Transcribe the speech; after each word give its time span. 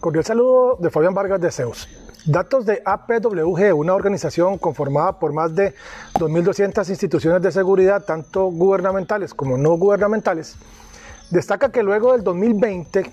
Cordial 0.00 0.24
saludo 0.24 0.78
de 0.80 0.88
Fabián 0.88 1.12
Vargas 1.12 1.42
de 1.42 1.50
Zeus. 1.50 1.86
Datos 2.24 2.64
de 2.64 2.80
APWG, 2.82 3.74
una 3.74 3.92
organización 3.94 4.56
conformada 4.56 5.18
por 5.18 5.34
más 5.34 5.54
de 5.54 5.74
2.200 6.14 6.88
instituciones 6.88 7.42
de 7.42 7.52
seguridad, 7.52 8.02
tanto 8.02 8.46
gubernamentales 8.46 9.34
como 9.34 9.58
no 9.58 9.76
gubernamentales, 9.76 10.56
destaca 11.28 11.70
que 11.70 11.82
luego 11.82 12.12
del 12.12 12.24
2020 12.24 13.12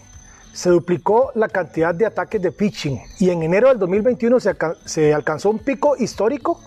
se 0.54 0.70
duplicó 0.70 1.32
la 1.36 1.50
cantidad 1.50 1.94
de 1.94 2.06
ataques 2.06 2.42
de 2.42 2.54
phishing 2.54 3.02
y 3.20 3.32
en 3.32 3.44
enero 3.44 3.68
del 3.68 3.80
2021 3.80 4.40
se, 4.40 5.14
alcanzó 5.14 5.50
un 5.50 5.60
pico 5.60 5.98
histórico 5.98 6.62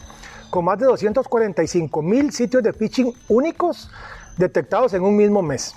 con 0.51 0.67
más 0.67 0.79
de 0.79 0.85
245 0.85 2.03
mil 2.03 2.31
sitios 2.31 2.63
de 2.63 2.75
phishing 2.75 3.15
únicos 3.29 3.91
detectados 4.37 4.93
en 4.93 5.03
un 5.03 5.17
mismo 5.17 5.41
mes. 5.41 5.75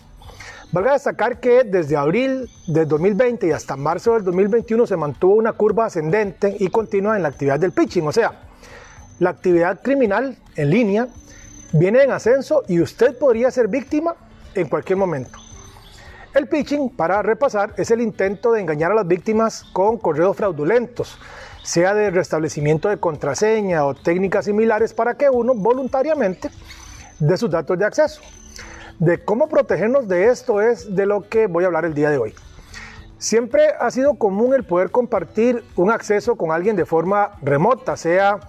Valga 0.73 0.93
destacar 0.93 1.39
que 1.39 1.63
desde 1.63 1.95
abril 1.95 2.49
del 2.65 2.87
2020 2.87 3.45
y 3.45 3.51
hasta 3.51 3.75
marzo 3.75 4.15
del 4.15 4.23
2021 4.23 4.87
se 4.87 4.97
mantuvo 4.97 5.35
una 5.35 5.53
curva 5.53 5.85
ascendente 5.85 6.57
y 6.59 6.69
continua 6.69 7.15
en 7.15 7.21
la 7.21 7.29
actividad 7.29 7.59
del 7.59 7.73
pitching, 7.73 8.07
o 8.07 8.11
sea, 8.11 8.41
la 9.19 9.29
actividad 9.29 9.83
criminal 9.83 10.35
en 10.55 10.71
línea 10.71 11.07
viene 11.73 12.01
en 12.01 12.11
ascenso 12.11 12.63
y 12.67 12.81
usted 12.81 13.15
podría 13.15 13.51
ser 13.51 13.67
víctima 13.67 14.15
en 14.55 14.67
cualquier 14.67 14.97
momento. 14.97 15.37
El 16.33 16.47
pitching, 16.47 16.89
para 16.89 17.21
repasar, 17.21 17.75
es 17.77 17.91
el 17.91 18.01
intento 18.01 18.51
de 18.51 18.61
engañar 18.61 18.93
a 18.93 18.95
las 18.95 19.07
víctimas 19.07 19.65
con 19.73 19.99
correos 19.99 20.35
fraudulentos, 20.35 21.19
sea 21.61 21.93
de 21.93 22.09
restablecimiento 22.09 22.89
de 22.89 22.97
contraseña 22.97 23.85
o 23.85 23.93
técnicas 23.93 24.45
similares 24.45 24.91
para 24.95 25.17
que 25.17 25.29
uno 25.29 25.53
voluntariamente 25.53 26.49
dé 27.19 27.37
sus 27.37 27.51
datos 27.51 27.77
de 27.77 27.85
acceso 27.85 28.23
de 28.99 29.23
cómo 29.23 29.47
protegernos 29.47 30.07
de 30.07 30.27
esto 30.29 30.61
es 30.61 30.95
de 30.95 31.05
lo 31.05 31.27
que 31.27 31.47
voy 31.47 31.63
a 31.63 31.67
hablar 31.67 31.85
el 31.85 31.93
día 31.93 32.09
de 32.09 32.17
hoy. 32.17 32.33
Siempre 33.17 33.69
ha 33.79 33.89
sido 33.89 34.15
común 34.15 34.53
el 34.53 34.63
poder 34.63 34.91
compartir 34.91 35.63
un 35.75 35.91
acceso 35.91 36.35
con 36.35 36.51
alguien 36.51 36.75
de 36.75 36.85
forma 36.85 37.31
remota, 37.41 37.95
sea 37.95 38.39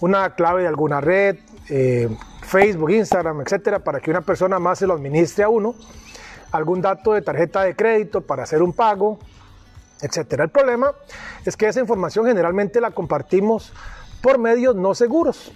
una 0.00 0.34
clave 0.34 0.62
de 0.62 0.68
alguna 0.68 1.00
red, 1.00 1.36
eh, 1.68 2.08
Facebook, 2.42 2.90
Instagram, 2.90 3.40
etcétera, 3.40 3.78
para 3.78 4.00
que 4.00 4.10
una 4.10 4.20
persona 4.20 4.58
más 4.58 4.78
se 4.78 4.86
lo 4.86 4.94
administre 4.94 5.44
a 5.44 5.48
uno, 5.48 5.74
algún 6.52 6.82
dato 6.82 7.12
de 7.12 7.22
tarjeta 7.22 7.62
de 7.62 7.74
crédito 7.74 8.20
para 8.20 8.42
hacer 8.42 8.62
un 8.62 8.72
pago, 8.72 9.18
etcétera. 10.02 10.44
El 10.44 10.50
problema 10.50 10.92
es 11.44 11.56
que 11.56 11.68
esa 11.68 11.80
información 11.80 12.26
generalmente 12.26 12.80
la 12.80 12.90
compartimos 12.90 13.72
por 14.22 14.38
medios 14.38 14.76
no 14.76 14.94
seguros 14.94 15.52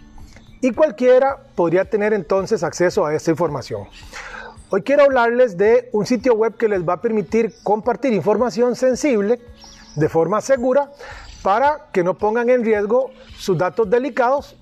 y 0.65 0.73
cualquiera 0.73 1.37
podría 1.55 1.85
tener 1.85 2.15
entonces 2.15 2.63
acceso 2.63 3.05
a 3.05 3.15
esta 3.15 3.31
información. 3.31 3.87
Hoy 4.71 4.81
quiero 4.81 5.03
hablarles 5.03 5.59
de 5.59 5.91
un 5.93 6.07
sitio 6.07 6.33
web 6.33 6.57
que 6.57 6.69
les 6.69 6.89
va 6.89 6.95
a 6.95 7.01
permitir 7.03 7.55
compartir 7.63 8.15
información 8.15 8.75
sensible 8.75 9.41
de 9.95 10.09
forma 10.09 10.41
segura 10.41 10.91
para 11.43 11.89
que 11.93 12.03
no 12.03 12.15
pongan 12.15 12.49
en 12.49 12.65
riesgo 12.65 13.11
sus 13.37 13.59
datos 13.59 13.91
delicados 13.91 14.57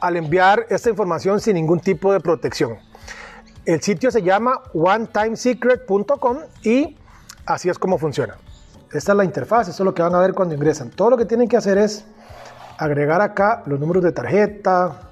al 0.00 0.16
enviar 0.16 0.66
esta 0.68 0.90
información 0.90 1.40
sin 1.40 1.54
ningún 1.54 1.78
tipo 1.78 2.12
de 2.12 2.18
protección. 2.18 2.78
El 3.64 3.80
sitio 3.80 4.10
se 4.10 4.22
llama 4.22 4.62
onetimesecret.com 4.74 6.38
y 6.64 6.96
así 7.46 7.68
es 7.68 7.78
como 7.78 7.98
funciona. 7.98 8.36
Esta 8.92 9.12
es 9.12 9.16
la 9.16 9.24
interfaz, 9.24 9.68
eso 9.68 9.84
es 9.84 9.84
lo 9.84 9.94
que 9.94 10.02
van 10.02 10.16
a 10.16 10.18
ver 10.18 10.34
cuando 10.34 10.56
ingresan. 10.56 10.90
Todo 10.90 11.10
lo 11.10 11.16
que 11.16 11.24
tienen 11.24 11.48
que 11.48 11.56
hacer 11.56 11.78
es 11.78 12.04
agregar 12.78 13.20
acá 13.20 13.62
los 13.66 13.78
números 13.78 14.02
de 14.02 14.10
tarjeta, 14.10 15.05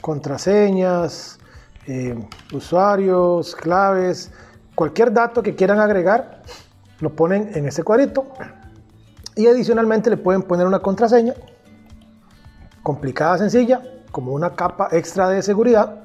contraseñas, 0.00 1.38
eh, 1.86 2.16
usuarios, 2.52 3.54
claves, 3.54 4.32
cualquier 4.74 5.12
dato 5.12 5.42
que 5.42 5.54
quieran 5.54 5.80
agregar, 5.80 6.42
lo 7.00 7.14
ponen 7.14 7.50
en 7.54 7.66
ese 7.66 7.82
cuadrito 7.82 8.28
y 9.36 9.46
adicionalmente 9.46 10.10
le 10.10 10.16
pueden 10.16 10.42
poner 10.42 10.66
una 10.66 10.80
contraseña 10.80 11.34
complicada, 12.82 13.38
sencilla, 13.38 13.82
como 14.10 14.32
una 14.32 14.54
capa 14.54 14.88
extra 14.92 15.28
de 15.28 15.42
seguridad. 15.42 15.96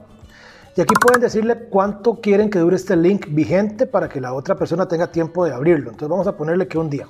Y 0.76 0.82
aquí 0.82 0.94
pueden 1.00 1.22
decirle 1.22 1.68
cuánto 1.70 2.20
quieren 2.20 2.50
que 2.50 2.60
dure 2.60 2.76
este 2.76 2.96
link 2.98 3.28
vigente 3.30 3.88
para 3.88 4.10
que 4.10 4.20
la 4.20 4.34
otra 4.34 4.56
persona 4.56 4.88
tenga 4.88 5.08
tiempo 5.08 5.46
de 5.46 5.54
abrirlo. 5.54 5.92
Entonces 5.92 6.10
vamos 6.10 6.28
a 6.28 6.36
ponerle 6.36 6.68
que 6.68 6.78
un 6.78 6.90
día. 6.90 7.08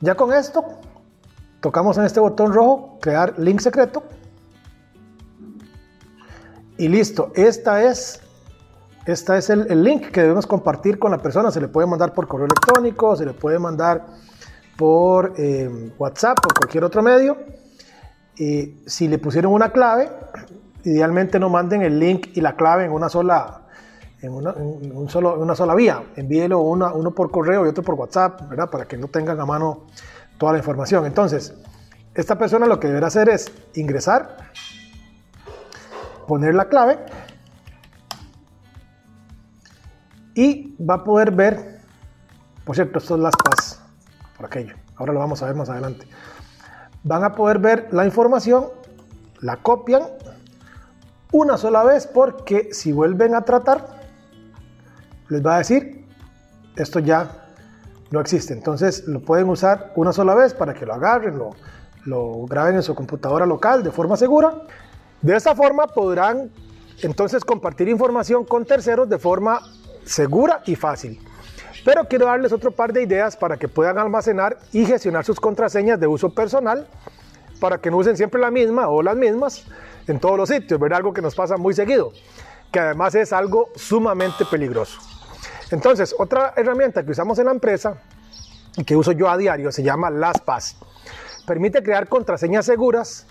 Ya 0.00 0.14
con 0.14 0.32
esto, 0.32 0.64
tocamos 1.60 1.98
en 1.98 2.04
este 2.04 2.20
botón 2.20 2.52
rojo, 2.52 2.98
crear 3.00 3.38
link 3.38 3.60
secreto 3.60 4.02
y 6.76 6.88
listo, 6.88 7.30
esta 7.34 7.84
es, 7.84 8.20
esta 9.06 9.38
es 9.38 9.48
el, 9.50 9.82
link 9.84 10.10
que 10.10 10.22
debemos 10.22 10.46
compartir 10.46 10.98
con 10.98 11.12
la 11.12 11.18
persona. 11.18 11.50
Se 11.50 11.60
le 11.60 11.68
puede 11.68 11.86
mandar 11.86 12.12
por 12.12 12.26
correo 12.26 12.46
electrónico, 12.46 13.14
se 13.16 13.24
le 13.24 13.32
puede 13.32 13.58
mandar 13.58 14.04
por 14.76 15.34
eh, 15.36 15.92
WhatsApp, 15.98 16.40
por 16.42 16.54
cualquier 16.54 16.84
otro 16.84 17.02
medio. 17.02 17.36
Y 18.36 18.82
si 18.86 19.06
le 19.06 19.18
pusieron 19.18 19.52
una 19.52 19.70
clave, 19.70 20.10
idealmente 20.82 21.38
no 21.38 21.48
manden 21.48 21.82
el 21.82 22.00
link 22.00 22.28
y 22.34 22.40
la 22.40 22.56
clave 22.56 22.86
en 22.86 22.90
una 22.90 23.08
sola, 23.08 23.62
en 24.20 24.32
una, 24.32 24.52
un 24.52 25.08
solo, 25.08 25.38
una 25.38 25.54
sola 25.54 25.76
vía. 25.76 26.02
Envíelo 26.16 26.60
uno 26.60 27.12
por 27.12 27.30
correo 27.30 27.64
y 27.64 27.68
otro 27.68 27.84
por 27.84 27.94
WhatsApp, 27.94 28.48
¿verdad? 28.48 28.68
Para 28.68 28.86
que 28.86 28.96
no 28.96 29.06
tengan 29.06 29.38
a 29.38 29.46
mano 29.46 29.86
toda 30.38 30.52
la 30.52 30.58
información. 30.58 31.06
Entonces, 31.06 31.54
esta 32.14 32.36
persona 32.36 32.66
lo 32.66 32.80
que 32.80 32.88
deberá 32.88 33.06
hacer 33.06 33.28
es 33.28 33.52
ingresar 33.74 34.36
poner 36.26 36.54
la 36.54 36.68
clave 36.68 36.98
y 40.34 40.76
va 40.82 40.94
a 40.94 41.04
poder 41.04 41.30
ver, 41.30 41.80
por 42.64 42.74
cierto, 42.74 42.98
esto 42.98 43.14
es 43.14 43.20
las 43.20 43.34
PAS, 43.36 43.80
por 44.36 44.46
aquello, 44.46 44.74
ahora 44.96 45.12
lo 45.12 45.20
vamos 45.20 45.42
a 45.42 45.46
ver 45.46 45.54
más 45.54 45.70
adelante. 45.70 46.06
Van 47.02 47.22
a 47.22 47.34
poder 47.34 47.58
ver 47.58 47.88
la 47.92 48.04
información, 48.04 48.66
la 49.40 49.56
copian 49.58 50.02
una 51.32 51.56
sola 51.56 51.84
vez 51.84 52.06
porque 52.06 52.70
si 52.72 52.92
vuelven 52.92 53.34
a 53.34 53.42
tratar, 53.42 54.00
les 55.28 55.44
va 55.44 55.56
a 55.56 55.58
decir, 55.58 56.06
esto 56.76 56.98
ya 56.98 57.48
no 58.10 58.20
existe. 58.20 58.54
Entonces 58.54 59.06
lo 59.06 59.20
pueden 59.20 59.48
usar 59.48 59.92
una 59.96 60.12
sola 60.12 60.34
vez 60.34 60.54
para 60.54 60.74
que 60.74 60.86
lo 60.86 60.94
agarren, 60.94 61.38
lo, 61.38 61.50
lo 62.04 62.46
graben 62.46 62.76
en 62.76 62.82
su 62.82 62.94
computadora 62.94 63.46
local 63.46 63.82
de 63.82 63.90
forma 63.90 64.16
segura 64.16 64.62
de 65.24 65.34
esta 65.34 65.54
forma 65.54 65.86
podrán 65.86 66.50
entonces 67.00 67.42
compartir 67.46 67.88
información 67.88 68.44
con 68.44 68.66
terceros 68.66 69.08
de 69.08 69.18
forma 69.18 69.58
segura 70.04 70.62
y 70.66 70.76
fácil. 70.76 71.18
Pero 71.82 72.04
quiero 72.04 72.26
darles 72.26 72.52
otro 72.52 72.72
par 72.72 72.92
de 72.92 73.02
ideas 73.02 73.34
para 73.34 73.56
que 73.56 73.66
puedan 73.66 73.96
almacenar 73.96 74.58
y 74.70 74.84
gestionar 74.84 75.24
sus 75.24 75.40
contraseñas 75.40 75.98
de 75.98 76.06
uso 76.06 76.34
personal 76.34 76.86
para 77.58 77.78
que 77.78 77.90
no 77.90 77.96
usen 77.96 78.18
siempre 78.18 78.38
la 78.38 78.50
misma 78.50 78.88
o 78.88 79.02
las 79.02 79.16
mismas 79.16 79.64
en 80.06 80.20
todos 80.20 80.36
los 80.36 80.50
sitios, 80.50 80.78
¿verdad? 80.78 80.98
Algo 80.98 81.14
que 81.14 81.22
nos 81.22 81.34
pasa 81.34 81.56
muy 81.56 81.72
seguido, 81.72 82.12
que 82.70 82.80
además 82.80 83.14
es 83.14 83.32
algo 83.32 83.70
sumamente 83.76 84.44
peligroso. 84.44 85.00
Entonces, 85.70 86.14
otra 86.18 86.52
herramienta 86.54 87.02
que 87.02 87.12
usamos 87.12 87.38
en 87.38 87.46
la 87.46 87.52
empresa 87.52 87.96
y 88.76 88.84
que 88.84 88.94
uso 88.94 89.12
yo 89.12 89.30
a 89.30 89.38
diario 89.38 89.72
se 89.72 89.82
llama 89.82 90.10
LastPass. 90.10 90.76
Permite 91.46 91.82
crear 91.82 92.08
contraseñas 92.08 92.66
seguras 92.66 93.26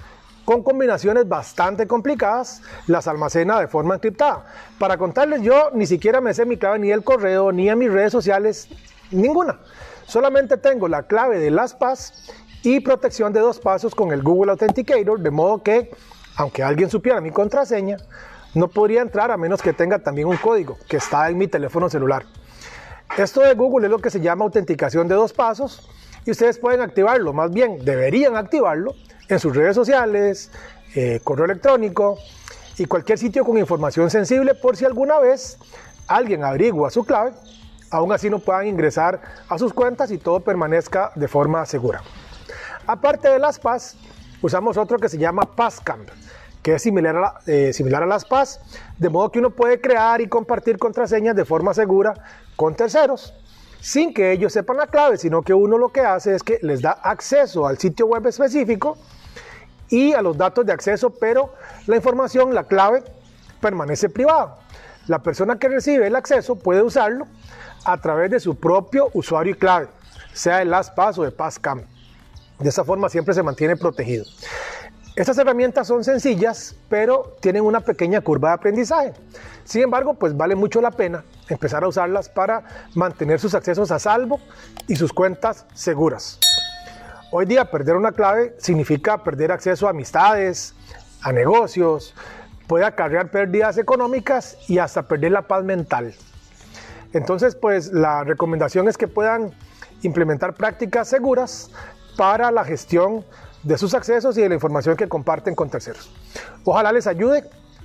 con 0.45 0.63
combinaciones 0.63 1.28
bastante 1.28 1.88
complicadas, 1.88 2.62
las 2.88 3.07
almacena 3.07 3.60
de 3.60 3.68
forma 3.68 3.95
encriptada. 3.95 4.45
Para 4.78 4.98
contarles, 4.98 5.42
yo 5.42 5.69
ni 5.74 5.86
siquiera 5.86 6.22
me 6.22 6.34
sé 6.34 6.45
mi 6.45 6.57
clave 6.57 6.80
ni 6.80 6.90
del 6.90 7.04
correo, 7.04 7.51
ni 7.51 7.69
en 7.69 7.78
mis 7.78 7.92
redes 7.92 8.12
sociales, 8.12 8.68
ninguna. 9.12 9.60
Solamente 10.06 10.57
tengo 10.57 10.88
la 10.88 11.04
clave 11.04 11.40
de 11.40 11.50
LastPass 11.50 12.31
y 12.62 12.80
protección 12.81 13.31
de 13.34 13.40
dos 13.40 13.60
pasos 13.60 13.95
con 13.95 14.12
el 14.12 14.22
Google 14.22 14.51
Authenticator, 14.51 15.19
de 15.19 15.31
modo 15.31 15.63
que, 15.63 15.92
aunque 16.36 16.63
alguien 16.63 16.90
supiera 16.90 17.22
mi 17.22 17.31
contraseña, 17.31 17.98
no 18.54 18.68
podría 18.68 19.01
entrar 19.01 19.31
a 19.31 19.38
menos 19.38 19.62
que 19.62 19.74
tenga 19.74 20.00
también 20.00 20.28
un 20.28 20.38
código 20.38 20.78
que 20.88 20.98
está 20.98 21.30
en 21.30 21.38
mi 21.38 21.48
teléfono 21.48 21.90
celular. 21.90 22.25
Esto 23.18 23.42
de 23.42 23.54
Google 23.54 23.88
es 23.88 23.92
lo 23.92 24.00
que 24.00 24.10
se 24.10 24.19
llama 24.19 24.45
autenticación 24.45 25.07
de 25.07 25.16
dos 25.16 25.34
pasos 25.34 25.90
y 26.25 26.31
ustedes 26.31 26.57
pueden 26.57 26.81
activarlo, 26.81 27.34
más 27.34 27.51
bien 27.51 27.84
deberían 27.84 28.36
activarlo 28.36 28.94
en 29.27 29.39
sus 29.39 29.55
redes 29.55 29.75
sociales, 29.75 30.51
eh, 30.95 31.19
correo 31.23 31.45
electrónico 31.45 32.17
y 32.77 32.85
cualquier 32.85 33.17
sitio 33.17 33.45
con 33.45 33.57
información 33.57 34.09
sensible 34.09 34.55
por 34.55 34.77
si 34.77 34.85
alguna 34.85 35.19
vez 35.19 35.57
alguien 36.07 36.43
averigua 36.43 36.89
su 36.89 37.03
clave, 37.05 37.31
aún 37.89 38.11
así 38.11 38.29
no 38.29 38.39
puedan 38.39 38.67
ingresar 38.67 39.21
a 39.47 39.57
sus 39.57 39.73
cuentas 39.73 40.11
y 40.11 40.17
todo 40.17 40.39
permanezca 40.39 41.11
de 41.15 41.27
forma 41.27 41.65
segura. 41.65 42.01
Aparte 42.85 43.29
de 43.29 43.39
las 43.39 43.59
PAS, 43.59 43.95
usamos 44.41 44.77
otro 44.77 44.97
que 44.99 45.09
se 45.09 45.17
llama 45.17 45.43
PassCamp, 45.55 46.09
que 46.61 46.75
es 46.75 46.81
similar 46.81 47.15
a, 47.15 47.39
eh, 47.45 47.71
similar 47.73 48.03
a 48.03 48.05
las 48.05 48.25
PAS, 48.25 48.59
de 48.97 49.09
modo 49.09 49.31
que 49.31 49.39
uno 49.39 49.51
puede 49.51 49.79
crear 49.79 50.21
y 50.21 50.27
compartir 50.27 50.77
contraseñas 50.77 51.35
de 51.35 51.45
forma 51.45 51.73
segura 51.73 52.13
con 52.55 52.75
terceros, 52.75 53.33
sin 53.83 54.13
que 54.13 54.31
ellos 54.31 54.53
sepan 54.53 54.77
la 54.77 54.88
clave, 54.88 55.18
sino 55.18 55.41
que 55.41 55.53
uno 55.53 55.77
lo 55.77 55.89
que 55.89 56.00
hace 56.00 56.33
es 56.33 56.41
que 56.41 56.57
les 56.62 56.81
da 56.81 56.91
acceso 56.91 57.68
al 57.68 57.77
sitio 57.77 58.06
web 58.06 58.25
específico 58.25 58.97
y 59.89 60.13
a 60.13 60.21
los 60.21 60.38
datos 60.38 60.65
de 60.65 60.71
acceso, 60.71 61.09
pero 61.09 61.53
la 61.85 61.97
información, 61.97 62.56
la 62.56 62.63
clave, 62.63 63.03
permanece 63.59 64.07
privada. 64.07 64.57
La 65.07 65.21
persona 65.21 65.59
que 65.59 65.68
recibe 65.68 66.07
el 66.07 66.15
acceso 66.15 66.56
puede 66.56 66.81
usarlo 66.81 67.27
a 67.83 68.00
través 68.00 68.31
de 68.31 68.39
su 68.39 68.56
propio 68.56 69.09
usuario 69.12 69.53
y 69.53 69.57
clave, 69.57 69.89
sea 70.31 70.59
de 70.59 70.65
LastPass 70.65 71.18
o 71.18 71.24
de 71.24 71.31
PassCamp. 71.31 71.83
De 72.59 72.69
esa 72.69 72.85
forma 72.85 73.09
siempre 73.09 73.33
se 73.33 73.44
mantiene 73.44 73.75
protegido. 73.75 74.24
Estas 75.15 75.38
herramientas 75.38 75.86
son 75.86 76.04
sencillas, 76.04 76.75
pero 76.89 77.36
tienen 77.39 77.63
una 77.63 77.81
pequeña 77.81 78.21
curva 78.21 78.50
de 78.50 78.56
aprendizaje. 78.56 79.13
Sin 79.63 79.83
embargo, 79.83 80.15
pues 80.15 80.36
vale 80.36 80.56
mucho 80.56 80.81
la 80.81 80.89
pena 80.89 81.24
empezar 81.50 81.83
a 81.83 81.88
usarlas 81.88 82.30
para 82.30 82.63
mantener 82.95 83.39
sus 83.39 83.54
accesos 83.54 83.92
a 83.92 84.00
salvo 84.00 84.39
y 84.88 84.95
sus 84.95 85.13
cuentas 85.13 85.68
seguras. 85.75 86.39
Hoy 87.31 87.45
día 87.45 87.69
perder 87.69 87.95
una 87.95 88.12
clave 88.12 88.56
significa 88.57 89.24
perder 89.24 89.51
acceso 89.51 89.86
a 89.86 89.92
amistades, 89.92 90.74
a 91.21 91.31
negocios, 91.31 92.16
puede 92.66 92.86
acarrear 92.86 93.30
pérdidas 93.30 93.77
económicas 93.77 94.57
y 94.68 94.80
hasta 94.80 95.07
perder 95.07 95.31
la 95.31 95.44
paz 95.44 95.63
mental. 95.63 96.16
Entonces, 97.13 97.56
pues 97.56 97.94
la 97.94 98.24
recomendación 98.24 98.88
es 98.88 98.98
que 98.98 99.07
puedan 99.07 99.51
implementar 100.01 100.56
prácticas 100.56 101.07
seguras 101.07 101.69
para 102.15 102.51
la 102.51 102.63
gestión 102.63 103.25
de 103.63 103.77
sus 103.77 103.94
accesos 103.94 104.38
y 104.38 104.42
de 104.42 104.50
la 104.50 104.56
información 104.56 104.95
que 104.95 105.07
comparten 105.07 105.56
con 105.56 105.69
terceros. 105.69 106.10
Ojalá 106.63 106.92
les 106.92 107.07
ayude 107.07 107.44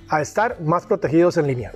a 0.09 0.21
estar 0.21 0.59
más 0.61 0.85
protegidos 0.85 1.37
en 1.37 1.47
línea. 1.47 1.71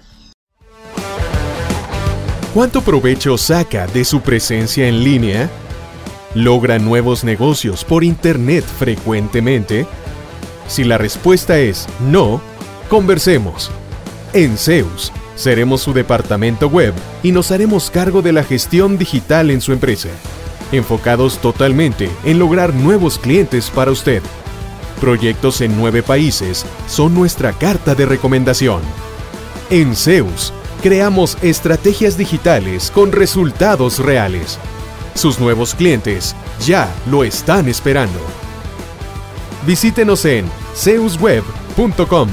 ¿Cuánto 2.53 2.81
provecho 2.81 3.37
saca 3.37 3.87
de 3.87 4.05
su 4.05 4.21
presencia 4.21 4.87
en 4.87 5.03
línea? 5.03 5.49
¿Logra 6.35 6.77
nuevos 6.77 7.23
negocios 7.23 7.83
por 7.83 8.03
Internet 8.03 8.63
frecuentemente? 8.63 9.87
Si 10.67 10.83
la 10.83 10.97
respuesta 10.97 11.57
es 11.57 11.87
no, 11.99 12.41
conversemos. 12.89 13.71
En 14.33 14.57
Zeus, 14.57 15.11
seremos 15.35 15.81
su 15.81 15.93
departamento 15.93 16.67
web 16.67 16.93
y 17.23 17.31
nos 17.31 17.51
haremos 17.51 17.89
cargo 17.89 18.21
de 18.21 18.33
la 18.33 18.43
gestión 18.43 18.97
digital 18.97 19.49
en 19.49 19.61
su 19.61 19.73
empresa 19.73 20.09
enfocados 20.73 21.37
totalmente 21.39 22.09
en 22.25 22.39
lograr 22.39 22.73
nuevos 22.73 23.17
clientes 23.17 23.69
para 23.69 23.91
usted. 23.91 24.21
Proyectos 24.99 25.61
en 25.61 25.77
nueve 25.77 26.03
países 26.03 26.65
son 26.87 27.13
nuestra 27.13 27.53
carta 27.53 27.95
de 27.95 28.05
recomendación. 28.05 28.81
En 29.69 29.95
Zeus, 29.95 30.53
creamos 30.81 31.37
estrategias 31.41 32.17
digitales 32.17 32.91
con 32.91 33.11
resultados 33.11 33.99
reales. 33.99 34.59
Sus 35.15 35.39
nuevos 35.39 35.75
clientes 35.75 36.35
ya 36.65 36.93
lo 37.09 37.23
están 37.23 37.67
esperando. 37.69 38.19
Visítenos 39.65 40.25
en 40.25 40.45
zeusweb.com. 40.75 42.29